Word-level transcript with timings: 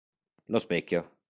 Lo 0.47 0.59
specchio 0.59 1.11